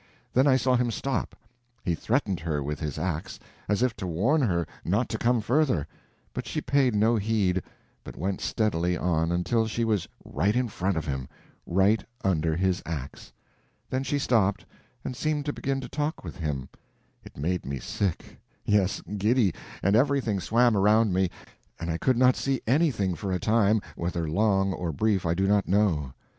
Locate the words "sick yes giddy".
17.77-19.53